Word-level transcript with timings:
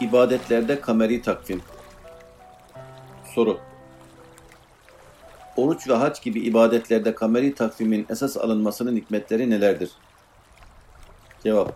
İbadetlerde 0.00 0.80
kameri 0.80 1.22
takvim. 1.22 1.62
Soru. 3.34 3.58
Oruç 5.56 5.88
ve 5.88 5.94
hac 5.94 6.22
gibi 6.22 6.40
ibadetlerde 6.40 7.14
kameri 7.14 7.54
takvimin 7.54 8.06
esas 8.10 8.36
alınmasının 8.36 8.96
hikmetleri 8.96 9.50
nelerdir? 9.50 9.90
Cevap. 11.42 11.74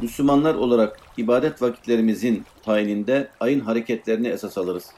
Müslümanlar 0.00 0.54
olarak 0.54 1.00
ibadet 1.16 1.62
vakitlerimizin 1.62 2.44
tayininde 2.64 3.28
ayın 3.40 3.60
hareketlerini 3.60 4.28
esas 4.28 4.58
alırız. 4.58 4.90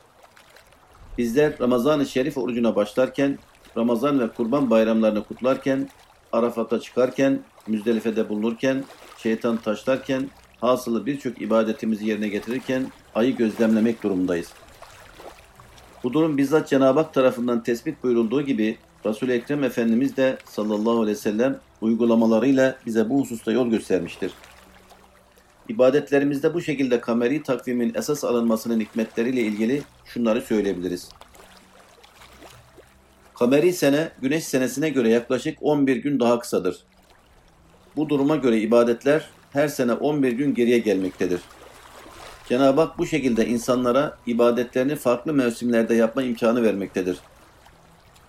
Bizler 1.19 1.61
Ramazan-ı 1.61 2.07
Şerif 2.07 2.39
orucuna 2.39 2.77
başlarken, 2.77 3.39
Ramazan 3.77 4.21
ve 4.21 4.29
Kurban 4.29 4.71
bayramlarını 4.71 5.25
kutlarken, 5.25 5.89
Arafat'a 6.33 6.81
çıkarken, 6.81 7.41
Müzdelife'de 7.67 8.29
bulunurken, 8.29 8.85
şeytan 9.19 9.57
taşlarken, 9.57 10.31
hasılı 10.61 11.07
birçok 11.07 11.43
ibadetimizi 11.43 12.07
yerine 12.07 12.29
getirirken 12.29 12.87
ayı 13.15 13.37
gözlemlemek 13.37 14.03
durumundayız. 14.03 14.53
Bu 16.03 16.13
durum 16.13 16.39
bizzat 16.39 16.69
Cenab-ı 16.69 17.01
Hak 17.01 17.15
tarafından 17.15 17.63
tespit 17.63 18.03
buyurulduğu 18.03 18.43
gibi 18.43 18.79
Resul-i 19.07 19.33
Ekrem 19.33 19.65
Efendimiz 19.65 20.17
de 20.17 20.39
sallallahu 20.45 21.01
aleyhi 21.01 21.17
ve 21.17 21.21
sellem 21.21 21.59
uygulamalarıyla 21.81 22.79
bize 22.87 23.11
bu 23.11 23.21
hususta 23.21 23.53
yol 23.53 23.71
göstermiştir. 23.71 24.33
İbadetlerimizde 25.69 26.55
bu 26.55 26.61
şekilde 26.61 27.01
kameri 27.01 27.43
takvimin 27.43 27.95
esas 27.95 28.25
alınmasının 28.25 28.81
hikmetleriyle 28.81 29.41
ilgili 29.41 29.83
şunları 30.05 30.43
söyleyebiliriz. 30.43 31.09
Kameri 33.35 33.73
sene, 33.73 34.11
güneş 34.23 34.45
senesine 34.45 34.91
göre 34.91 35.09
yaklaşık 35.09 35.59
11 35.61 35.97
gün 35.97 36.21
daha 36.21 36.39
kısadır. 36.39 36.79
Bu 37.97 38.09
duruma 38.09 38.37
göre 38.37 38.59
ibadetler 38.61 39.29
her 39.59 39.69
sene 39.69 39.93
11 39.93 40.33
gün 40.33 40.55
geriye 40.55 40.79
gelmektedir. 40.79 41.41
Cenab-ı 42.49 42.81
Hak 42.81 42.99
bu 42.99 43.07
şekilde 43.07 43.47
insanlara 43.47 44.19
ibadetlerini 44.27 44.97
farklı 44.97 45.33
mevsimlerde 45.33 45.95
yapma 45.95 46.23
imkanı 46.23 46.63
vermektedir. 46.63 47.19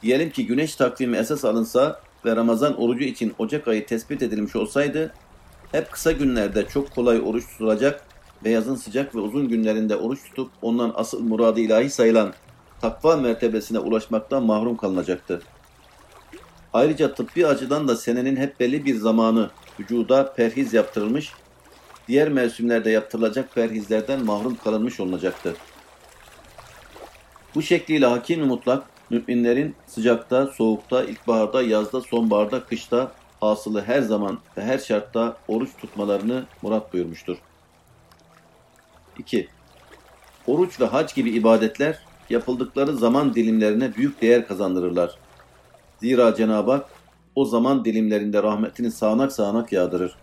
Diyelim 0.04 0.30
ki 0.30 0.46
güneş 0.46 0.76
takvimi 0.76 1.18
esas 1.18 1.46
alınsa 1.46 2.02
ve 2.26 2.36
Ramazan 2.36 2.82
orucu 2.82 3.04
için 3.04 3.34
Ocak 3.40 3.68
ayı 3.68 3.86
tespit 3.86 4.22
edilmiş 4.22 4.56
olsaydı, 4.56 5.14
hep 5.72 5.92
kısa 5.92 6.12
günlerde 6.12 6.68
çok 6.68 6.96
kolay 6.96 7.22
oruç 7.26 7.48
tutulacak 7.48 8.04
ve 8.44 8.50
yazın 8.50 8.76
sıcak 8.76 9.16
ve 9.16 9.20
uzun 9.20 9.48
günlerinde 9.48 9.96
oruç 9.96 10.24
tutup 10.24 10.52
ondan 10.62 10.94
asıl 10.96 11.20
muradı 11.22 11.60
ilahi 11.60 11.90
sayılan 11.90 12.34
takva 12.82 13.18
mertebesine 13.18 13.80
ulaşmaktan 13.80 14.44
mahrum 14.44 14.78
kalınacaktı. 14.78 15.42
Ayrıca 16.74 17.14
tıbbi 17.14 17.48
açıdan 17.48 17.88
da 17.88 17.96
senenin 17.96 18.36
hep 18.36 18.60
belli 18.60 18.86
bir 18.86 18.96
zamanı 18.96 19.50
vücuda 19.80 20.34
perhiz 20.34 20.74
yaptırılmış, 20.74 21.34
diğer 22.08 22.30
mevsimlerde 22.30 22.90
yaptırılacak 22.90 23.56
perhizlerden 23.56 24.26
mahrum 24.26 24.56
kalınmış 24.56 25.00
olunacaktı. 25.00 25.56
Bu 27.56 27.62
şekliyle 27.62 28.06
hakim 28.06 28.46
mutlak 28.46 28.84
müminlerin 29.10 29.76
sıcakta, 29.88 30.48
soğukta, 30.48 31.04
ilkbaharda, 31.04 31.62
yazda, 31.62 32.02
sonbaharda, 32.02 32.64
kışta, 32.64 33.12
hasılı 33.40 33.82
her 33.82 34.02
zaman 34.02 34.40
ve 34.58 34.64
her 34.64 34.78
şartta 34.78 35.38
oruç 35.48 35.70
tutmalarını 35.82 36.46
murat 36.62 36.94
buyurmuştur. 36.94 37.38
2. 39.18 39.48
Oruç 40.48 40.80
ve 40.80 40.86
hac 40.86 41.16
gibi 41.16 41.30
ibadetler 41.30 42.00
yapıldıkları 42.30 42.98
zaman 42.98 43.34
dilimlerine 43.34 43.96
büyük 43.96 44.22
değer 44.22 44.48
kazandırırlar. 44.48 45.18
Zira 46.02 46.36
Cenab-ı 46.36 46.72
Hak 46.72 46.90
o 47.36 47.46
zaman 47.46 47.86
dilimlerinde 47.86 48.44
rahmetini 48.44 48.92
sağanak 48.92 49.32
sağanak 49.32 49.72
yağdırır. 49.72 50.16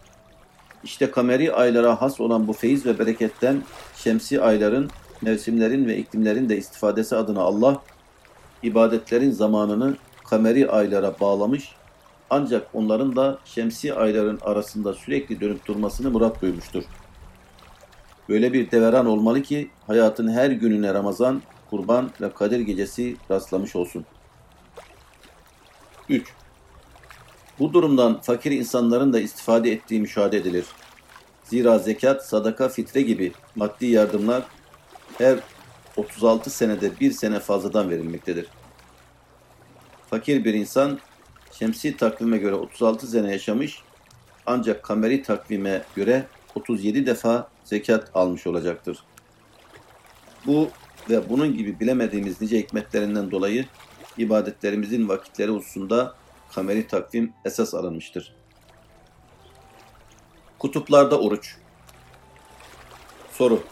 İşte 0.85 1.11
kameri 1.11 1.53
aylara 1.53 2.03
has 2.03 2.21
olan 2.21 2.49
bu 2.49 2.53
feyiz 2.53 2.87
ve 2.87 2.99
bereketten 2.99 3.63
şemsi 3.97 4.41
ayların, 4.41 4.91
mevsimlerin 5.23 5.87
ve 5.87 5.97
iklimlerin 5.97 6.49
de 6.49 6.57
istifadesi 6.57 7.17
adına 7.17 7.41
Allah, 7.41 7.83
ibadetlerin 8.63 9.31
zamanını 9.31 9.97
kameri 10.25 10.71
aylara 10.71 11.21
bağlamış, 11.21 11.75
ancak 12.31 12.69
onların 12.75 13.17
da 13.17 13.39
şemsi 13.45 13.95
ayların 13.95 14.39
arasında 14.43 14.95
sürekli 14.95 15.41
dönüp 15.41 15.67
durmasını 15.67 16.11
murat 16.11 16.43
duymuştur. 16.43 16.85
Böyle 18.29 18.53
bir 18.53 18.71
deveran 18.71 19.07
olmalı 19.07 19.43
ki 19.43 19.71
hayatın 19.87 20.29
her 20.29 20.51
gününe 20.51 20.95
Ramazan, 20.95 21.43
Kurban 21.71 22.11
ve 22.21 22.31
Kadir 22.31 22.61
gecesi 22.61 23.17
rastlamış 23.31 23.77
olsun. 23.77 24.05
3. 26.09 26.33
Bu 27.59 27.73
durumdan 27.73 28.21
fakir 28.21 28.51
insanların 28.51 29.13
da 29.13 29.21
istifade 29.21 29.73
ettiği 29.73 30.01
müşahede 30.01 30.37
edilir. 30.37 30.67
Zira 31.45 31.79
zekat, 31.79 32.27
sadaka, 32.27 32.69
fitre 32.69 33.03
gibi 33.03 33.33
maddi 33.55 33.87
yardımlar 33.87 34.43
her 35.19 35.39
36 35.97 36.51
senede 36.51 37.01
bir 37.01 37.13
sene 37.13 37.41
fazladan 37.41 37.91
verilmektedir. 37.91 38.47
Fakir 40.11 40.45
bir 40.45 40.55
insan 40.55 40.99
şemsi 41.53 41.97
takvime 41.97 42.39
göre 42.39 42.55
36 42.55 43.07
sene 43.07 43.33
yaşamış 43.33 43.83
ancak 44.47 44.83
kameri 44.83 45.23
takvime 45.23 45.83
göre 45.97 46.27
37 46.55 47.07
defa 47.07 47.49
zekat 47.65 48.11
almış 48.15 48.47
olacaktır. 48.47 48.99
Bu 50.47 50.69
ve 51.11 51.31
bunun 51.31 51.57
gibi 51.57 51.81
bilemediğimiz 51.81 52.41
nice 52.41 52.59
hikmetlerinden 52.59 53.31
dolayı 53.31 53.67
ibadetlerimizin 54.19 55.09
vakitleri 55.09 55.51
hususunda 55.51 56.15
kameri 56.55 56.87
takvim 56.87 57.33
esas 57.45 57.75
alınmıştır. 57.75 58.35
Kutuplarda 60.59 61.21
oruç 61.21 61.57
Soru 63.33 63.63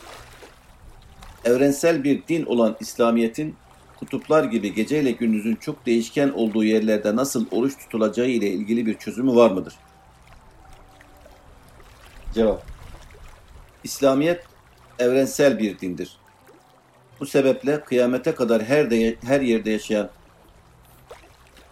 Evrensel 1.44 2.04
bir 2.04 2.26
din 2.28 2.44
olan 2.46 2.76
İslamiyet'in 2.80 3.56
kutuplar 3.96 4.44
gibi 4.44 4.74
geceyle 4.74 5.10
gündüzün 5.10 5.56
çok 5.56 5.86
değişken 5.86 6.28
olduğu 6.28 6.64
yerlerde 6.64 7.16
nasıl 7.16 7.46
oruç 7.50 7.78
tutulacağı 7.78 8.26
ile 8.26 8.48
ilgili 8.48 8.86
bir 8.86 8.98
çözümü 8.98 9.34
var 9.34 9.50
mıdır? 9.50 9.74
Cevap 12.34 12.62
İslamiyet 13.84 14.44
evrensel 14.98 15.58
bir 15.58 15.78
dindir. 15.78 16.16
Bu 17.20 17.26
sebeple 17.26 17.80
kıyamete 17.80 18.34
kadar 18.34 18.62
her, 18.62 18.90
de, 18.90 19.16
her 19.26 19.40
yerde 19.40 19.70
yaşayan 19.70 20.10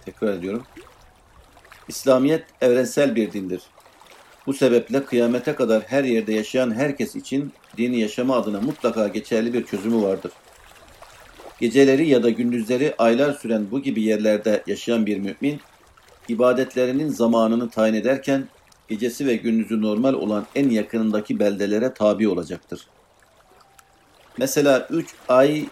tekrar 0.04 0.32
ediyorum. 0.32 0.62
İslamiyet 1.88 2.44
evrensel 2.60 3.16
bir 3.16 3.32
dindir. 3.32 3.62
Bu 4.46 4.52
sebeple 4.52 5.04
kıyamete 5.04 5.54
kadar 5.54 5.82
her 5.82 6.04
yerde 6.04 6.32
yaşayan 6.32 6.74
herkes 6.74 7.16
için 7.16 7.52
dini 7.76 8.00
yaşama 8.00 8.36
adına 8.36 8.60
mutlaka 8.60 9.08
geçerli 9.08 9.52
bir 9.52 9.64
çözümü 9.64 10.02
vardır. 10.02 10.32
Geceleri 11.60 12.08
ya 12.08 12.22
da 12.22 12.30
gündüzleri 12.30 12.94
aylar 12.98 13.32
süren 13.32 13.70
bu 13.70 13.82
gibi 13.82 14.02
yerlerde 14.02 14.62
yaşayan 14.66 15.06
bir 15.06 15.18
mümin, 15.18 15.60
ibadetlerinin 16.28 17.08
zamanını 17.08 17.70
tayin 17.70 17.94
ederken 17.94 18.48
gecesi 18.88 19.26
ve 19.26 19.36
gündüzü 19.36 19.82
normal 19.82 20.14
olan 20.14 20.46
en 20.54 20.70
yakınındaki 20.70 21.38
beldelere 21.38 21.94
tabi 21.94 22.28
olacaktır. 22.28 22.86
Mesela 24.38 24.86
3 24.90 25.14
ay 25.28 25.66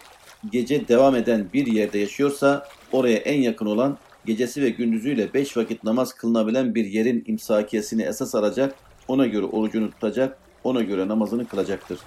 gece 0.51 0.87
devam 0.87 1.15
eden 1.15 1.49
bir 1.53 1.65
yerde 1.65 1.99
yaşıyorsa 1.99 2.67
oraya 2.91 3.17
en 3.17 3.41
yakın 3.41 3.65
olan 3.65 3.97
gecesi 4.25 4.61
ve 4.61 4.69
gündüzüyle 4.69 5.33
5 5.33 5.57
vakit 5.57 5.83
namaz 5.83 6.13
kılınabilen 6.13 6.75
bir 6.75 6.85
yerin 6.85 7.23
imsakiyesini 7.27 8.03
esas 8.03 8.35
alacak, 8.35 8.75
ona 9.07 9.27
göre 9.27 9.45
orucunu 9.45 9.91
tutacak, 9.91 10.37
ona 10.63 10.81
göre 10.81 11.07
namazını 11.07 11.47
kılacaktır. 11.47 11.99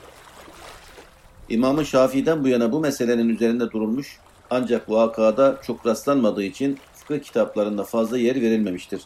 İmam-ı 1.48 1.86
Şafii'den 1.86 2.44
bu 2.44 2.48
yana 2.48 2.72
bu 2.72 2.80
meselenin 2.80 3.28
üzerinde 3.28 3.70
durulmuş 3.70 4.18
ancak 4.50 4.90
vakada 4.90 5.60
çok 5.66 5.86
rastlanmadığı 5.86 6.42
için 6.42 6.78
fıkıh 6.94 7.22
kitaplarında 7.22 7.84
fazla 7.84 8.18
yer 8.18 8.34
verilmemiştir. 8.34 9.02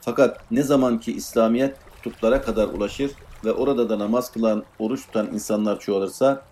Fakat 0.00 0.50
ne 0.50 0.62
zaman 0.62 1.00
ki 1.00 1.12
İslamiyet 1.12 1.76
kutuplara 1.94 2.42
kadar 2.42 2.68
ulaşır 2.68 3.10
ve 3.44 3.52
orada 3.52 3.88
da 3.88 3.98
namaz 3.98 4.32
kılan, 4.32 4.64
oruç 4.78 5.06
tutan 5.06 5.26
insanlar 5.26 5.80
çoğalırsa 5.80 6.42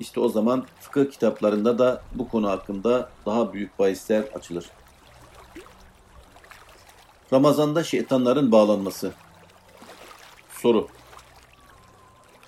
işte 0.00 0.20
o 0.20 0.28
zaman 0.28 0.66
fıkıh 0.80 1.10
kitaplarında 1.10 1.78
da 1.78 2.02
bu 2.14 2.28
konu 2.28 2.48
hakkında 2.48 3.10
daha 3.26 3.52
büyük 3.52 3.78
bahisler 3.78 4.22
açılır. 4.34 4.70
Ramazanda 7.32 7.84
şeytanların 7.84 8.52
bağlanması 8.52 9.12
Soru 10.50 10.88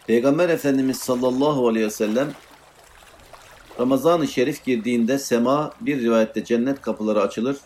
Peygamber 0.06 0.48
Efendimiz 0.48 0.98
sallallahu 0.98 1.68
aleyhi 1.68 1.86
ve 1.86 1.90
sellem 1.90 2.32
Ramazan-ı 3.80 4.28
Şerif 4.28 4.64
girdiğinde 4.64 5.18
sema 5.18 5.72
bir 5.80 6.00
rivayette 6.00 6.44
cennet 6.44 6.80
kapıları 6.80 7.20
açılır, 7.20 7.56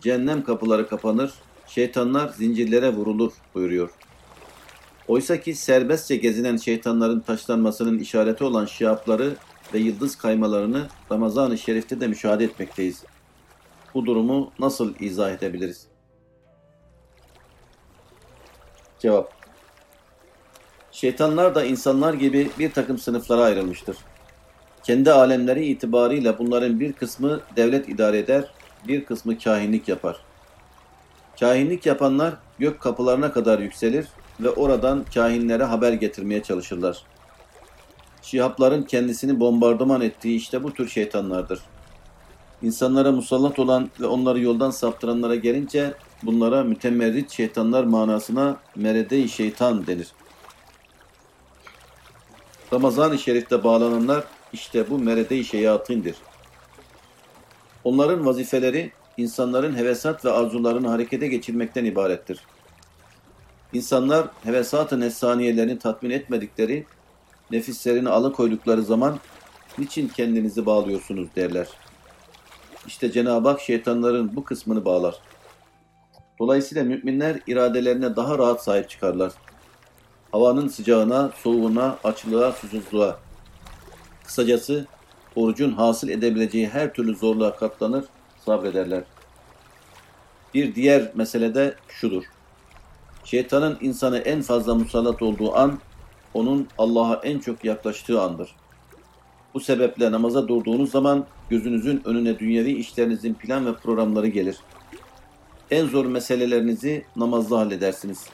cehennem 0.00 0.44
kapıları 0.44 0.88
kapanır, 0.88 1.32
şeytanlar 1.66 2.28
zincirlere 2.28 2.92
vurulur 2.92 3.32
buyuruyor. 3.54 3.90
Oysa 5.08 5.40
ki 5.40 5.54
serbestçe 5.54 6.16
gezinen 6.16 6.56
şeytanların 6.56 7.20
taşlanmasının 7.20 7.98
işareti 7.98 8.44
olan 8.44 8.66
şiapları 8.66 9.36
ve 9.74 9.78
yıldız 9.78 10.16
kaymalarını 10.16 10.86
Ramazan-ı 11.12 11.58
Şerif'te 11.58 12.00
de 12.00 12.06
müşahede 12.06 12.44
etmekteyiz. 12.44 13.04
Bu 13.94 14.06
durumu 14.06 14.52
nasıl 14.58 14.94
izah 15.00 15.30
edebiliriz? 15.30 15.86
Cevap 18.98 19.32
Şeytanlar 20.92 21.54
da 21.54 21.64
insanlar 21.64 22.14
gibi 22.14 22.50
bir 22.58 22.72
takım 22.72 22.98
sınıflara 22.98 23.42
ayrılmıştır. 23.42 23.96
Kendi 24.82 25.12
alemleri 25.12 25.66
itibarıyla 25.66 26.38
bunların 26.38 26.80
bir 26.80 26.92
kısmı 26.92 27.40
devlet 27.56 27.88
idare 27.88 28.18
eder, 28.18 28.44
bir 28.88 29.04
kısmı 29.04 29.38
kahinlik 29.38 29.88
yapar. 29.88 30.16
Kahinlik 31.40 31.86
yapanlar 31.86 32.34
gök 32.58 32.80
kapılarına 32.80 33.32
kadar 33.32 33.58
yükselir 33.58 34.06
ve 34.40 34.50
oradan 34.50 35.04
kahinlere 35.14 35.64
haber 35.64 35.92
getirmeye 35.92 36.42
çalışırlar. 36.42 37.02
Şihapların 38.22 38.82
kendisini 38.82 39.40
bombardıman 39.40 40.00
ettiği 40.00 40.36
işte 40.36 40.62
bu 40.62 40.74
tür 40.74 40.88
şeytanlardır. 40.88 41.60
İnsanlara 42.62 43.12
musallat 43.12 43.58
olan 43.58 43.90
ve 44.00 44.06
onları 44.06 44.40
yoldan 44.40 44.70
saptıranlara 44.70 45.34
gelince 45.34 45.94
bunlara 46.22 46.64
mütemerrit 46.64 47.30
şeytanlar 47.30 47.84
manasına 47.84 48.56
merede-i 48.76 49.28
şeytan 49.28 49.86
denir. 49.86 50.08
Ramazan-ı 52.72 53.18
Şerif'te 53.18 53.64
bağlananlar 53.64 54.24
işte 54.52 54.90
bu 54.90 54.98
merede-i 54.98 55.44
şeyatındır. 55.44 56.16
Onların 57.84 58.26
vazifeleri 58.26 58.92
insanların 59.16 59.76
hevesat 59.76 60.24
ve 60.24 60.30
arzularını 60.30 60.88
harekete 60.88 61.26
geçirmekten 61.26 61.84
ibarettir. 61.84 62.40
İnsanlar 63.72 64.26
hevesat-ı 64.44 65.00
nefsaniyelerini 65.00 65.78
tatmin 65.78 66.10
etmedikleri, 66.10 66.86
nefislerini 67.50 68.08
alıkoydukları 68.08 68.82
zaman 68.82 69.18
niçin 69.78 70.08
kendinizi 70.08 70.66
bağlıyorsunuz 70.66 71.28
derler. 71.36 71.68
İşte 72.86 73.12
Cenab-ı 73.12 73.48
Hak 73.48 73.60
şeytanların 73.60 74.36
bu 74.36 74.44
kısmını 74.44 74.84
bağlar. 74.84 75.14
Dolayısıyla 76.38 76.84
müminler 76.84 77.40
iradelerine 77.46 78.16
daha 78.16 78.38
rahat 78.38 78.64
sahip 78.64 78.90
çıkarlar. 78.90 79.32
Havanın 80.32 80.68
sıcağına, 80.68 81.30
soğuğuna, 81.42 81.98
açlığa, 82.04 82.52
susuzluğa. 82.52 83.18
Kısacası 84.24 84.86
orucun 85.36 85.72
hasıl 85.72 86.08
edebileceği 86.08 86.68
her 86.68 86.94
türlü 86.94 87.16
zorluğa 87.16 87.56
katlanır, 87.56 88.04
sabrederler. 88.44 89.04
Bir 90.54 90.74
diğer 90.74 91.10
mesele 91.14 91.54
de 91.54 91.74
şudur. 91.88 92.24
Şeytanın 93.32 93.78
insanı 93.80 94.18
en 94.18 94.42
fazla 94.42 94.74
musallat 94.74 95.22
olduğu 95.22 95.56
an, 95.56 95.78
onun 96.34 96.68
Allah'a 96.78 97.14
en 97.14 97.38
çok 97.38 97.64
yaklaştığı 97.64 98.20
andır. 98.20 98.56
Bu 99.54 99.60
sebeple 99.60 100.12
namaza 100.12 100.48
durduğunuz 100.48 100.90
zaman 100.90 101.26
gözünüzün 101.50 102.02
önüne 102.04 102.38
dünyevi 102.38 102.72
işlerinizin 102.72 103.34
plan 103.34 103.66
ve 103.66 103.74
programları 103.74 104.26
gelir. 104.26 104.56
En 105.70 105.86
zor 105.86 106.06
meselelerinizi 106.06 107.04
namazda 107.16 107.58
halledersiniz. 107.58 108.26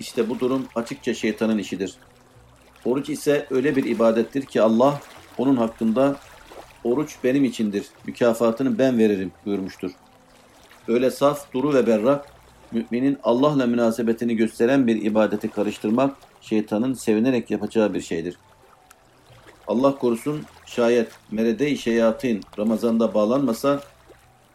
İşte 0.00 0.28
bu 0.28 0.40
durum 0.40 0.66
açıkça 0.74 1.14
şeytanın 1.14 1.58
işidir. 1.58 1.94
Oruç 2.84 3.08
ise 3.08 3.46
öyle 3.50 3.76
bir 3.76 3.84
ibadettir 3.84 4.42
ki 4.46 4.62
Allah 4.62 5.00
onun 5.38 5.56
hakkında 5.56 6.16
oruç 6.84 7.16
benim 7.24 7.44
içindir, 7.44 7.86
mükafatını 8.06 8.78
ben 8.78 8.98
veririm 8.98 9.32
buyurmuştur. 9.46 9.90
Öyle 10.88 11.10
saf, 11.10 11.52
duru 11.52 11.74
ve 11.74 11.86
berrak, 11.86 12.37
müminin 12.72 13.18
Allah'la 13.22 13.66
münasebetini 13.66 14.36
gösteren 14.36 14.86
bir 14.86 15.02
ibadeti 15.02 15.48
karıştırmak, 15.48 16.16
şeytanın 16.40 16.94
sevinerek 16.94 17.50
yapacağı 17.50 17.94
bir 17.94 18.00
şeydir. 18.00 18.38
Allah 19.66 19.98
korusun 19.98 20.42
şayet 20.66 21.12
merede-i 21.30 21.78
şeyatin 21.78 22.40
Ramazan'da 22.58 23.14
bağlanmasa, 23.14 23.80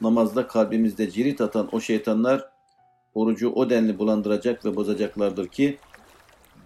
namazda 0.01 0.47
kalbimizde 0.47 1.11
cirit 1.11 1.41
atan 1.41 1.69
o 1.71 1.79
şeytanlar 1.79 2.49
orucu 3.15 3.51
o 3.51 3.69
denli 3.69 3.99
bulandıracak 3.99 4.65
ve 4.65 4.75
bozacaklardır 4.75 5.47
ki, 5.47 5.77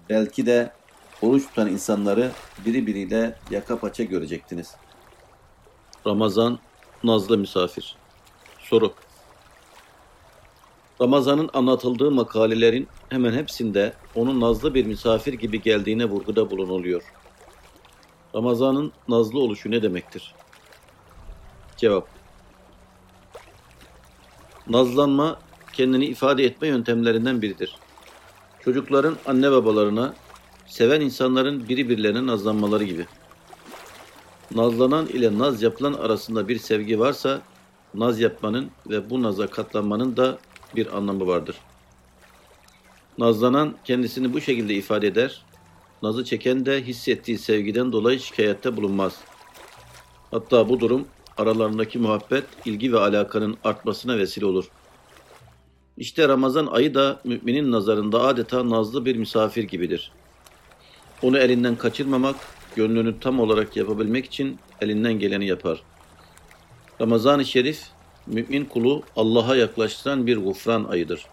belki 0.09 0.45
de 0.45 0.71
oruç 1.21 1.47
tutan 1.47 1.67
insanları 1.67 2.31
biri 2.65 2.87
biriyle 2.87 3.35
yaka 3.51 3.79
paça 3.79 4.03
görecektiniz. 4.03 4.75
Ramazan, 6.07 6.59
nazlı 7.03 7.37
misafir. 7.37 7.95
Soru. 8.59 8.93
Ramazan'ın 11.01 11.49
anlatıldığı 11.53 12.11
makalelerin 12.11 12.87
hemen 13.09 13.33
hepsinde 13.33 13.93
onun 14.15 14.41
nazlı 14.41 14.73
bir 14.73 14.85
misafir 14.85 15.33
gibi 15.33 15.61
geldiğine 15.61 16.05
vurguda 16.05 16.51
bulunuluyor. 16.51 17.03
Ramazan'ın 18.35 18.91
nazlı 19.07 19.39
oluşu 19.39 19.71
ne 19.71 19.81
demektir? 19.81 20.35
Cevap. 21.77 22.07
Nazlanma 24.69 25.39
kendini 25.73 26.05
ifade 26.05 26.43
etme 26.43 26.67
yöntemlerinden 26.67 27.41
biridir. 27.41 27.75
Çocukların 28.63 29.17
anne 29.25 29.51
babalarına, 29.51 30.13
seven 30.67 31.01
insanların 31.01 31.69
biri 31.69 31.89
birilerine 31.89 32.27
nazlanmaları 32.27 32.83
gibi. 32.83 33.05
Nazlanan 34.55 35.07
ile 35.07 35.37
naz 35.37 35.61
yapılan 35.61 35.93
arasında 35.93 36.47
bir 36.47 36.59
sevgi 36.59 36.99
varsa, 36.99 37.41
naz 37.93 38.19
yapmanın 38.19 38.71
ve 38.89 39.09
bu 39.09 39.23
naza 39.23 39.47
katlanmanın 39.47 40.17
da 40.17 40.37
bir 40.75 40.97
anlamı 40.97 41.27
vardır. 41.27 41.55
Nazlanan 43.17 43.75
kendisini 43.83 44.33
bu 44.33 44.41
şekilde 44.41 44.73
ifade 44.73 45.07
eder, 45.07 45.43
nazı 46.03 46.25
çeken 46.25 46.65
de 46.65 46.83
hissettiği 46.83 47.37
sevgiden 47.37 47.91
dolayı 47.91 48.19
şikayette 48.19 48.77
bulunmaz. 48.77 49.21
Hatta 50.31 50.69
bu 50.69 50.79
durum 50.79 51.07
aralarındaki 51.37 51.99
muhabbet, 51.99 52.45
ilgi 52.65 52.93
ve 52.93 52.99
alakanın 52.99 53.57
artmasına 53.63 54.17
vesile 54.17 54.45
olur. 54.45 54.69
İşte 55.97 56.27
Ramazan 56.27 56.67
ayı 56.67 56.93
da 56.93 57.19
müminin 57.23 57.71
nazarında 57.71 58.21
adeta 58.21 58.69
nazlı 58.69 59.05
bir 59.05 59.15
misafir 59.15 59.63
gibidir. 59.63 60.11
Onu 61.21 61.37
elinden 61.37 61.75
kaçırmamak, 61.75 62.35
gönlünü 62.75 63.19
tam 63.19 63.39
olarak 63.39 63.77
yapabilmek 63.77 64.25
için 64.25 64.59
elinden 64.81 65.13
geleni 65.13 65.47
yapar. 65.47 65.83
Ramazan-ı 67.01 67.45
Şerif, 67.45 67.83
mümin 68.27 68.65
kulu 68.65 69.03
Allah'a 69.15 69.55
yaklaştıran 69.55 70.27
bir 70.27 70.37
gufran 70.37 70.83
ayıdır. 70.83 71.25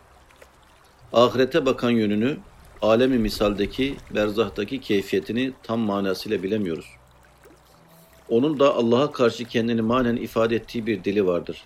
Ahirete 1.12 1.67
bakan 1.67 1.91
yönünü, 1.91 2.37
alemi 2.82 3.19
misaldeki, 3.19 3.96
berzahtaki 4.11 4.81
keyfiyetini 4.81 5.52
tam 5.62 5.81
manasıyla 5.81 6.43
bilemiyoruz. 6.43 6.87
Onun 8.29 8.61
da 8.61 8.75
Allah'a 8.75 9.12
karşı 9.12 9.44
kendini 9.44 9.82
manen 9.82 10.17
ifade 10.17 10.56
ettiği 10.56 10.87
bir 10.87 11.05
dili 11.05 11.26
vardır. 11.26 11.64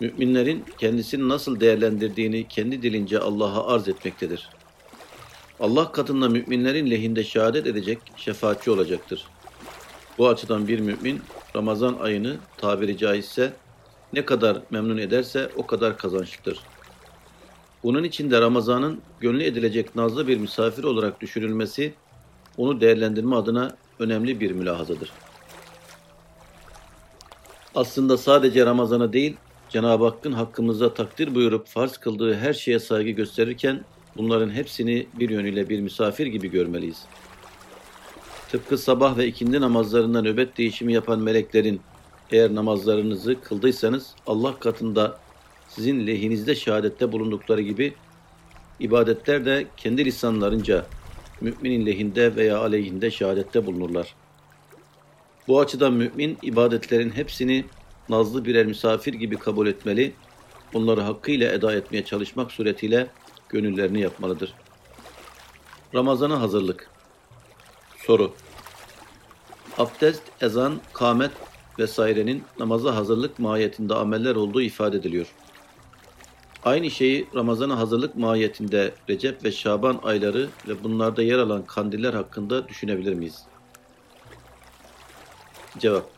Müminlerin 0.00 0.64
kendisini 0.78 1.28
nasıl 1.28 1.60
değerlendirdiğini 1.60 2.48
kendi 2.48 2.82
dilince 2.82 3.18
Allah'a 3.18 3.74
arz 3.74 3.88
etmektedir. 3.88 4.48
Allah 5.60 5.92
katında 5.92 6.28
müminlerin 6.28 6.90
lehinde 6.90 7.24
şehadet 7.24 7.66
edecek, 7.66 7.98
şefaatçi 8.16 8.70
olacaktır. 8.70 9.26
Bu 10.18 10.28
açıdan 10.28 10.68
bir 10.68 10.80
mümin 10.80 11.20
Ramazan 11.56 11.96
ayını 12.00 12.36
tabiri 12.56 12.98
caizse 12.98 13.52
ne 14.12 14.24
kadar 14.24 14.58
memnun 14.70 14.98
ederse 14.98 15.50
o 15.56 15.66
kadar 15.66 15.98
kazançlıdır. 15.98 16.58
Bunun 17.82 18.04
için 18.04 18.30
de 18.30 18.40
Ramazan'ın 18.40 19.00
gönlü 19.20 19.44
edilecek 19.44 19.96
nazlı 19.96 20.28
bir 20.28 20.38
misafir 20.38 20.84
olarak 20.84 21.20
düşünülmesi 21.20 21.94
onu 22.56 22.80
değerlendirme 22.80 23.36
adına 23.36 23.76
önemli 23.98 24.40
bir 24.40 24.50
mülahazadır. 24.50 25.12
Aslında 27.74 28.18
sadece 28.18 28.66
Ramazan'a 28.66 29.12
değil, 29.12 29.36
Cenab-ı 29.70 30.04
Hakk'ın 30.04 30.32
hakkımızda 30.32 30.94
takdir 30.94 31.34
buyurup 31.34 31.66
farz 31.66 31.96
kıldığı 31.96 32.34
her 32.34 32.52
şeye 32.52 32.78
saygı 32.78 33.10
gösterirken 33.10 33.84
bunların 34.16 34.50
hepsini 34.50 35.06
bir 35.18 35.30
yönüyle 35.30 35.68
bir 35.68 35.80
misafir 35.80 36.26
gibi 36.26 36.50
görmeliyiz. 36.50 37.04
Tıpkı 38.48 38.78
sabah 38.78 39.16
ve 39.16 39.26
ikindi 39.26 39.60
namazlarında 39.60 40.22
nöbet 40.22 40.58
değişimi 40.58 40.92
yapan 40.92 41.20
meleklerin 41.20 41.80
eğer 42.30 42.54
namazlarınızı 42.54 43.40
kıldıysanız 43.40 44.14
Allah 44.26 44.58
katında 44.58 45.18
sizin 45.68 46.06
lehinizde 46.06 46.54
şehadette 46.54 47.12
bulundukları 47.12 47.62
gibi 47.62 47.94
ibadetler 48.80 49.44
de 49.44 49.66
kendi 49.76 50.04
lisanlarınca 50.04 50.86
müminin 51.40 51.86
lehinde 51.86 52.36
veya 52.36 52.58
aleyhinde 52.58 53.10
şehadette 53.10 53.66
bulunurlar. 53.66 54.14
Bu 55.48 55.60
açıdan 55.60 55.92
mümin 55.92 56.38
ibadetlerin 56.42 57.10
hepsini 57.10 57.64
nazlı 58.08 58.44
birer 58.44 58.66
misafir 58.66 59.14
gibi 59.14 59.36
kabul 59.36 59.66
etmeli, 59.66 60.12
onları 60.74 61.00
hakkıyla 61.00 61.52
eda 61.52 61.74
etmeye 61.74 62.04
çalışmak 62.04 62.52
suretiyle 62.52 63.06
gönüllerini 63.48 64.00
yapmalıdır. 64.00 64.54
Ramazana 65.94 66.40
hazırlık 66.40 66.90
Soru 68.06 68.34
Abdest, 69.78 70.22
ezan, 70.40 70.80
kâmet 70.92 71.30
vesairenin 71.78 72.42
namaza 72.58 72.96
hazırlık 72.96 73.38
mahiyetinde 73.38 73.94
ameller 73.94 74.36
olduğu 74.36 74.62
ifade 74.62 74.96
ediliyor. 74.96 75.26
Aynı 76.64 76.90
şeyi 76.90 77.26
Ramazana 77.34 77.78
hazırlık 77.78 78.16
mahiyetinde 78.16 78.94
Recep 79.08 79.44
ve 79.44 79.52
Şaban 79.52 80.00
ayları 80.02 80.48
ve 80.68 80.84
bunlarda 80.84 81.22
yer 81.22 81.38
alan 81.38 81.64
kandiller 81.66 82.14
hakkında 82.14 82.68
düşünebilir 82.68 83.14
miyiz? 83.14 83.44
Cevap 85.78 86.10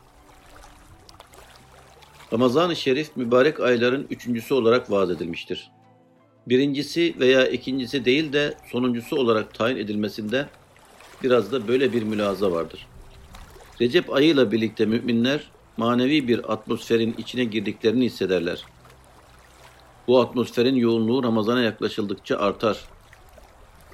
Ramazan-ı 2.33 2.75
Şerif 2.75 3.17
mübarek 3.17 3.59
ayların 3.59 4.07
üçüncüsü 4.09 4.53
olarak 4.53 4.91
vaaz 4.91 5.11
edilmiştir. 5.11 5.71
birincisi 6.47 7.15
veya 7.19 7.47
ikincisi 7.47 8.05
değil 8.05 8.33
de 8.33 8.53
sonuncusu 8.71 9.15
olarak 9.15 9.53
tayin 9.53 9.77
edilmesinde 9.77 10.47
biraz 11.23 11.51
da 11.51 11.67
böyle 11.67 11.93
bir 11.93 12.03
mülaza 12.03 12.51
vardır. 12.51 12.87
Recep 13.81 14.13
ayıyla 14.13 14.51
birlikte 14.51 14.85
müminler 14.85 15.51
manevi 15.77 16.27
bir 16.27 16.53
atmosferin 16.53 17.15
içine 17.17 17.43
girdiklerini 17.43 18.05
hissederler. 18.05 18.65
Bu 20.07 20.21
atmosferin 20.21 20.75
yoğunluğu 20.75 21.23
Ramazan'a 21.23 21.61
yaklaşıldıkça 21.61 22.37
artar. 22.37 22.85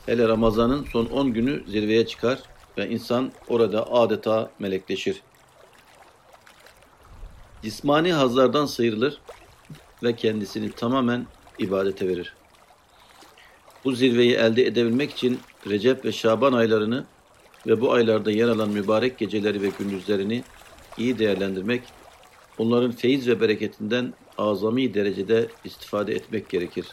Hele 0.05 0.27
Ramazan'ın 0.27 0.85
son 0.91 1.05
10 1.05 1.33
günü 1.33 1.63
zirveye 1.67 2.07
çıkar 2.07 2.39
ve 2.77 2.89
insan 2.89 3.31
orada 3.47 3.91
adeta 3.91 4.51
melekleşir. 4.59 5.21
Cismani 7.61 8.13
hazlardan 8.13 8.65
sıyrılır 8.65 9.21
ve 10.03 10.15
kendisini 10.15 10.71
tamamen 10.71 11.25
ibadete 11.59 12.07
verir. 12.07 12.33
Bu 13.83 13.91
zirveyi 13.91 14.33
elde 14.33 14.65
edebilmek 14.65 15.11
için 15.11 15.39
Recep 15.67 16.05
ve 16.05 16.11
Şaban 16.11 16.53
aylarını 16.53 17.05
ve 17.67 17.81
bu 17.81 17.93
aylarda 17.93 18.31
yer 18.31 18.47
alan 18.47 18.69
mübarek 18.69 19.17
geceleri 19.17 19.61
ve 19.61 19.69
gündüzlerini 19.79 20.43
iyi 20.97 21.19
değerlendirmek, 21.19 21.83
onların 22.57 22.91
feyiz 22.91 23.27
ve 23.27 23.41
bereketinden 23.41 24.13
azami 24.37 24.93
derecede 24.93 25.47
istifade 25.63 26.13
etmek 26.13 26.49
gerekir. 26.49 26.85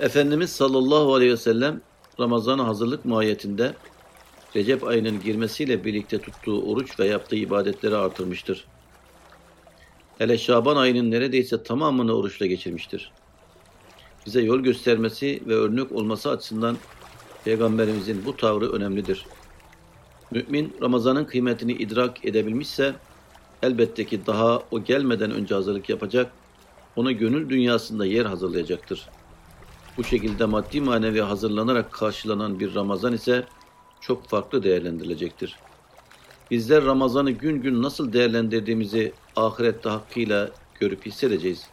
Efendimiz 0.00 0.52
sallallahu 0.52 1.14
aleyhi 1.14 1.32
ve 1.32 1.36
sellem 1.36 1.80
Ramazan'a 2.20 2.66
hazırlık 2.66 3.04
mahiyetinde 3.04 3.74
Recep 4.56 4.84
ayının 4.84 5.20
girmesiyle 5.20 5.84
birlikte 5.84 6.18
tuttuğu 6.18 6.62
oruç 6.62 7.00
ve 7.00 7.06
yaptığı 7.06 7.36
ibadetleri 7.36 7.96
artırmıştır. 7.96 8.64
Hele 10.18 10.38
Şaban 10.38 10.76
ayının 10.76 11.10
neredeyse 11.10 11.62
tamamını 11.62 12.16
oruçla 12.16 12.46
geçirmiştir. 12.46 13.12
Bize 14.26 14.42
yol 14.42 14.60
göstermesi 14.60 15.42
ve 15.46 15.54
örnek 15.54 15.92
olması 15.92 16.30
açısından 16.30 16.76
Peygamberimizin 17.44 18.24
bu 18.26 18.36
tavrı 18.36 18.72
önemlidir. 18.72 19.26
Mümin 20.30 20.76
Ramazan'ın 20.82 21.24
kıymetini 21.24 21.72
idrak 21.72 22.24
edebilmişse 22.24 22.94
elbette 23.62 24.04
ki 24.04 24.26
daha 24.26 24.62
o 24.70 24.84
gelmeden 24.84 25.30
önce 25.30 25.54
hazırlık 25.54 25.88
yapacak, 25.88 26.32
ona 26.96 27.12
gönül 27.12 27.48
dünyasında 27.48 28.06
yer 28.06 28.26
hazırlayacaktır. 28.26 29.08
Bu 29.96 30.04
şekilde 30.04 30.44
maddi 30.44 30.80
manevi 30.80 31.20
hazırlanarak 31.20 31.92
karşılanan 31.92 32.60
bir 32.60 32.74
Ramazan 32.74 33.12
ise 33.12 33.46
çok 34.00 34.28
farklı 34.28 34.62
değerlendirilecektir. 34.62 35.56
Bizler 36.50 36.84
Ramazan'ı 36.84 37.30
gün 37.30 37.62
gün 37.62 37.82
nasıl 37.82 38.12
değerlendirdiğimizi 38.12 39.12
ahirette 39.36 39.88
hakkıyla 39.88 40.50
görüp 40.80 41.06
hissedeceğiz. 41.06 41.66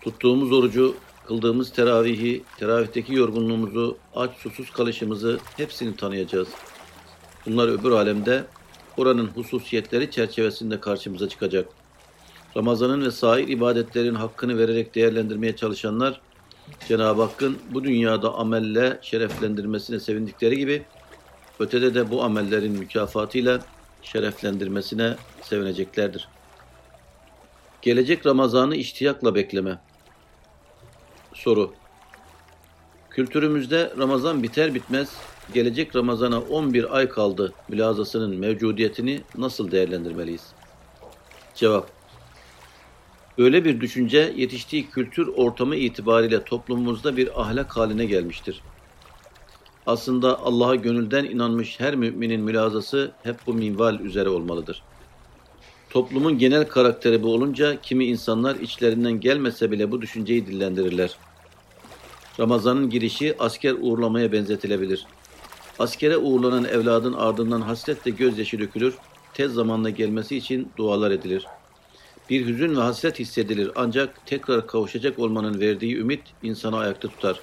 Tuttuğumuz 0.00 0.52
orucu, 0.52 0.94
kıldığımız 1.26 1.72
teravihi, 1.72 2.42
teravihteki 2.58 3.14
yorgunluğumuzu, 3.14 3.96
aç 4.14 4.30
susuz 4.36 4.70
kalışımızı 4.70 5.38
hepsini 5.56 5.96
tanıyacağız. 5.96 6.48
Bunlar 7.46 7.68
öbür 7.68 7.90
alemde 7.90 8.44
oranın 8.96 9.26
hususiyetleri 9.26 10.10
çerçevesinde 10.10 10.80
karşımıza 10.80 11.28
çıkacak. 11.28 11.68
Ramazan'ın 12.56 13.04
ve 13.04 13.10
sair 13.10 13.48
ibadetlerin 13.48 14.14
hakkını 14.14 14.58
vererek 14.58 14.94
değerlendirmeye 14.94 15.56
çalışanlar, 15.56 16.20
Cenab-ı 16.88 17.22
Hakk'ın 17.22 17.58
bu 17.70 17.84
dünyada 17.84 18.34
amelle 18.34 18.98
şereflendirmesine 19.02 20.00
sevindikleri 20.00 20.56
gibi, 20.56 20.82
ötede 21.58 21.94
de 21.94 22.10
bu 22.10 22.22
amellerin 22.22 22.72
mükafatıyla 22.72 23.60
şereflendirmesine 24.02 25.16
sevineceklerdir. 25.42 26.28
Gelecek 27.82 28.26
Ramazan'ı 28.26 28.76
iştiyakla 28.76 29.34
bekleme. 29.34 29.78
Soru 31.46 31.72
Kültürümüzde 33.10 33.92
Ramazan 33.98 34.42
biter 34.42 34.74
bitmez 34.74 35.16
gelecek 35.54 35.96
Ramazan'a 35.96 36.40
11 36.40 36.96
ay 36.96 37.08
kaldı 37.08 37.52
mülazasının 37.68 38.36
mevcudiyetini 38.36 39.20
nasıl 39.38 39.70
değerlendirmeliyiz? 39.70 40.42
Cevap 41.54 41.90
Böyle 43.38 43.64
bir 43.64 43.80
düşünce 43.80 44.32
yetiştiği 44.36 44.90
kültür 44.90 45.28
ortamı 45.28 45.76
itibariyle 45.76 46.44
toplumumuzda 46.44 47.16
bir 47.16 47.40
ahlak 47.40 47.76
haline 47.76 48.04
gelmiştir. 48.04 48.62
Aslında 49.86 50.38
Allah'a 50.40 50.74
gönülden 50.74 51.24
inanmış 51.24 51.80
her 51.80 51.94
müminin 51.94 52.40
mülazası 52.40 53.12
hep 53.22 53.36
bu 53.46 53.54
minval 53.54 54.00
üzere 54.00 54.28
olmalıdır. 54.28 54.82
Toplumun 55.90 56.38
genel 56.38 56.68
karakteri 56.68 57.22
bu 57.22 57.34
olunca 57.34 57.80
kimi 57.80 58.04
insanlar 58.04 58.56
içlerinden 58.56 59.20
gelmese 59.20 59.70
bile 59.70 59.90
bu 59.90 60.02
düşünceyi 60.02 60.46
dillendirirler. 60.46 61.16
Ramazan'ın 62.40 62.90
girişi 62.90 63.34
asker 63.38 63.74
uğurlamaya 63.80 64.32
benzetilebilir. 64.32 65.06
Askere 65.78 66.16
uğurlanan 66.16 66.64
evladın 66.64 67.12
ardından 67.12 67.60
hasretle 67.60 68.10
gözyaşı 68.10 68.58
dökülür, 68.58 68.94
tez 69.34 69.52
zamanla 69.52 69.90
gelmesi 69.90 70.36
için 70.36 70.68
dualar 70.76 71.10
edilir. 71.10 71.46
Bir 72.30 72.46
hüzün 72.46 72.76
ve 72.76 72.80
hasret 72.80 73.18
hissedilir 73.18 73.70
ancak 73.76 74.26
tekrar 74.26 74.66
kavuşacak 74.66 75.18
olmanın 75.18 75.60
verdiği 75.60 75.96
ümit 75.96 76.22
insanı 76.42 76.78
ayakta 76.78 77.08
tutar. 77.08 77.40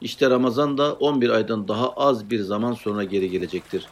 İşte 0.00 0.30
Ramazan 0.30 0.78
da 0.78 0.94
11 0.94 1.30
aydan 1.30 1.68
daha 1.68 1.90
az 1.92 2.30
bir 2.30 2.40
zaman 2.40 2.72
sonra 2.72 3.04
geri 3.04 3.30
gelecektir. 3.30 3.86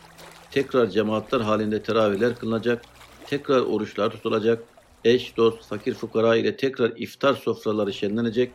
Tekrar 0.50 0.86
cemaatler 0.86 1.40
halinde 1.40 1.82
teravihler 1.82 2.36
kılınacak, 2.36 2.84
tekrar 3.26 3.60
oruçlar 3.60 4.10
tutulacak, 4.10 4.64
eş, 5.04 5.36
dost, 5.36 5.68
fakir 5.68 5.94
fukara 5.94 6.36
ile 6.36 6.56
tekrar 6.56 6.92
iftar 6.96 7.34
sofraları 7.34 7.92
şenlenecek, 7.92 8.52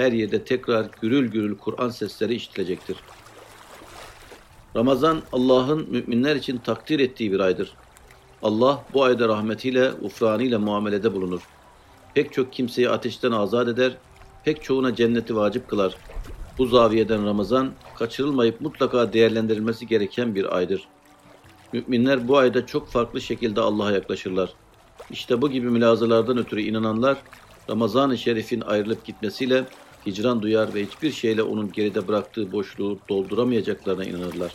her 0.00 0.12
yerde 0.12 0.44
tekrar 0.44 0.86
gürül 1.00 1.30
gürül 1.30 1.58
Kur'an 1.58 1.88
sesleri 1.88 2.34
işitilecektir. 2.34 2.96
Ramazan 4.76 5.22
Allah'ın 5.32 5.90
müminler 5.90 6.36
için 6.36 6.58
takdir 6.58 7.00
ettiği 7.00 7.32
bir 7.32 7.40
aydır. 7.40 7.72
Allah 8.42 8.84
bu 8.94 9.04
ayda 9.04 9.28
rahmetiyle, 9.28 9.92
ufranıyla 10.02 10.58
muamelede 10.58 11.14
bulunur. 11.14 11.40
Pek 12.14 12.32
çok 12.32 12.52
kimseyi 12.52 12.90
ateşten 12.90 13.32
azat 13.32 13.68
eder, 13.68 13.96
pek 14.44 14.62
çoğuna 14.62 14.94
cenneti 14.94 15.36
vacip 15.36 15.68
kılar. 15.68 15.96
Bu 16.58 16.66
zaviyeden 16.66 17.26
Ramazan 17.26 17.72
kaçırılmayıp 17.98 18.60
mutlaka 18.60 19.12
değerlendirilmesi 19.12 19.86
gereken 19.86 20.34
bir 20.34 20.56
aydır. 20.56 20.88
Müminler 21.72 22.28
bu 22.28 22.38
ayda 22.38 22.66
çok 22.66 22.88
farklı 22.88 23.20
şekilde 23.20 23.60
Allah'a 23.60 23.92
yaklaşırlar. 23.92 24.52
İşte 25.10 25.42
bu 25.42 25.50
gibi 25.50 25.70
mülazalardan 25.70 26.38
ötürü 26.38 26.62
inananlar 26.62 27.18
Ramazan-ı 27.70 28.18
Şerif'in 28.18 28.60
ayrılıp 28.60 29.04
gitmesiyle 29.04 29.64
hicran 30.06 30.42
duyar 30.42 30.74
ve 30.74 30.86
hiçbir 30.86 31.12
şeyle 31.12 31.42
onun 31.42 31.72
geride 31.72 32.08
bıraktığı 32.08 32.52
boşluğu 32.52 32.98
dolduramayacaklarına 33.08 34.04
inanırlar. 34.04 34.52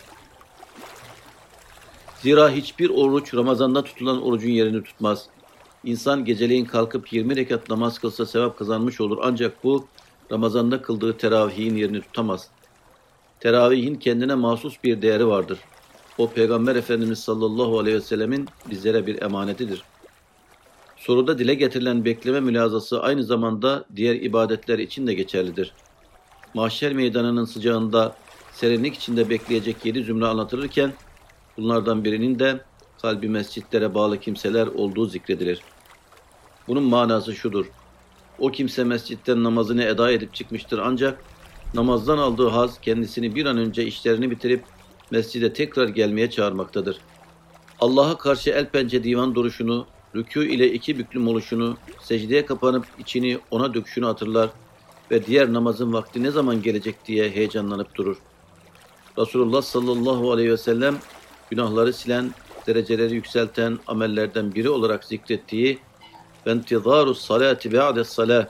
Zira 2.21 2.49
hiçbir 2.49 2.89
oruç 2.89 3.33
Ramazan'da 3.33 3.83
tutulan 3.83 4.21
orucun 4.21 4.49
yerini 4.49 4.83
tutmaz. 4.83 5.27
İnsan 5.83 6.25
geceleyin 6.25 6.65
kalkıp 6.65 7.13
20 7.13 7.35
rekat 7.35 7.69
namaz 7.69 7.99
kılsa 7.99 8.25
sevap 8.25 8.57
kazanmış 8.57 9.01
olur 9.01 9.17
ancak 9.21 9.63
bu 9.63 9.87
Ramazan'da 10.31 10.81
kıldığı 10.81 11.17
teravihin 11.17 11.75
yerini 11.75 12.01
tutamaz. 12.01 12.47
Teravihin 13.39 13.95
kendine 13.95 14.35
mahsus 14.35 14.83
bir 14.83 15.01
değeri 15.01 15.27
vardır. 15.27 15.59
O 16.17 16.29
Peygamber 16.29 16.75
Efendimiz 16.75 17.19
sallallahu 17.19 17.79
aleyhi 17.79 17.97
ve 17.97 18.01
sellemin 18.01 18.47
bizlere 18.69 19.07
bir 19.07 19.21
emanetidir. 19.21 19.83
Soruda 21.05 21.39
dile 21.39 21.53
getirilen 21.53 22.05
bekleme 22.05 22.39
mülazası 22.39 23.01
aynı 23.01 23.24
zamanda 23.24 23.85
diğer 23.95 24.15
ibadetler 24.15 24.79
için 24.79 25.07
de 25.07 25.13
geçerlidir. 25.13 25.74
Mahşer 26.53 26.93
meydanının 26.93 27.45
sıcağında 27.45 28.15
serinlik 28.51 28.95
içinde 28.95 29.29
bekleyecek 29.29 29.85
yedi 29.85 30.03
zümre 30.03 30.25
anlatılırken 30.25 30.93
bunlardan 31.57 32.03
birinin 32.03 32.39
de 32.39 32.62
kalbi 33.01 33.29
mescitlere 33.29 33.93
bağlı 33.93 34.19
kimseler 34.19 34.67
olduğu 34.67 35.05
zikredilir. 35.05 35.62
Bunun 36.67 36.83
manası 36.83 37.35
şudur. 37.35 37.65
O 38.39 38.51
kimse 38.51 38.83
mescitten 38.83 39.43
namazını 39.43 39.83
eda 39.83 40.12
edip 40.12 40.33
çıkmıştır 40.33 40.79
ancak 40.79 41.24
namazdan 41.74 42.17
aldığı 42.17 42.47
haz 42.47 42.81
kendisini 42.81 43.35
bir 43.35 43.45
an 43.45 43.57
önce 43.57 43.85
işlerini 43.85 44.31
bitirip 44.31 44.63
mescide 45.12 45.53
tekrar 45.53 45.88
gelmeye 45.88 46.29
çağırmaktadır. 46.29 46.97
Allah'a 47.79 48.17
karşı 48.17 48.50
el 48.50 48.69
pençe 48.69 49.03
divan 49.03 49.35
duruşunu, 49.35 49.88
rükû 50.14 50.44
ile 50.44 50.72
iki 50.72 50.99
büklüm 50.99 51.28
oluşunu, 51.28 51.76
secdeye 52.02 52.46
kapanıp 52.46 52.87
içini 52.99 53.38
ona 53.50 53.75
döküşünü 53.75 54.04
hatırlar 54.04 54.50
ve 55.10 55.26
diğer 55.26 55.52
namazın 55.52 55.92
vakti 55.92 56.22
ne 56.22 56.30
zaman 56.30 56.62
gelecek 56.62 57.06
diye 57.06 57.30
heyecanlanıp 57.30 57.94
durur. 57.94 58.16
Resulullah 59.18 59.62
sallallahu 59.62 60.32
aleyhi 60.32 60.50
ve 60.50 60.56
sellem 60.56 60.99
günahları 61.50 61.92
silen, 61.92 62.30
dereceleri 62.66 63.14
yükselten 63.14 63.78
amellerden 63.87 64.54
biri 64.54 64.70
olarak 64.70 65.04
zikrettiği 65.04 65.78
وَاَنْتِظَارُ 66.46 67.06
الصَّلَاةِ 67.14 67.62
بَعْدَ 67.68 68.00
الصَّلَاةِ 68.00 68.46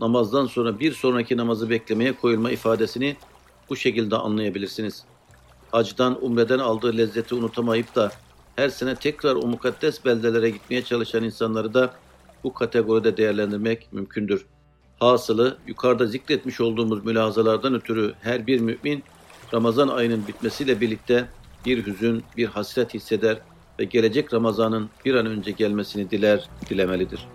Namazdan 0.00 0.46
sonra 0.46 0.80
bir 0.80 0.92
sonraki 0.92 1.36
namazı 1.36 1.70
beklemeye 1.70 2.12
koyulma 2.12 2.50
ifadesini 2.50 3.16
bu 3.70 3.76
şekilde 3.76 4.16
anlayabilirsiniz. 4.16 5.04
Hacdan, 5.72 6.24
umreden 6.24 6.58
aldığı 6.58 6.96
lezzeti 6.96 7.34
unutamayıp 7.34 7.94
da 7.94 8.12
her 8.55 8.69
sene 8.69 8.95
tekrar 8.95 9.35
o 9.35 9.47
mukaddes 9.47 10.05
beldelere 10.05 10.49
gitmeye 10.49 10.83
çalışan 10.83 11.23
insanları 11.23 11.73
da 11.73 11.93
bu 12.43 12.53
kategoride 12.53 13.17
değerlendirmek 13.17 13.93
mümkündür. 13.93 14.45
Hasılı 14.99 15.57
yukarıda 15.67 16.05
zikretmiş 16.05 16.61
olduğumuz 16.61 17.05
mülahazalardan 17.05 17.73
ötürü 17.73 18.13
her 18.21 18.47
bir 18.47 18.59
mümin 18.59 19.03
Ramazan 19.53 19.87
ayının 19.87 20.27
bitmesiyle 20.27 20.81
birlikte 20.81 21.27
bir 21.65 21.85
hüzün, 21.85 22.23
bir 22.37 22.45
hasret 22.45 22.93
hisseder 22.93 23.37
ve 23.79 23.83
gelecek 23.83 24.33
Ramazan'ın 24.33 24.89
bir 25.05 25.15
an 25.15 25.25
önce 25.25 25.51
gelmesini 25.51 26.11
diler, 26.11 26.49
dilemelidir. 26.69 27.27